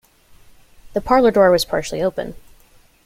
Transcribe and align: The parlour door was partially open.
The 0.93 1.01
parlour 1.01 1.29
door 1.29 1.51
was 1.51 1.63
partially 1.63 2.01
open. 2.01 2.33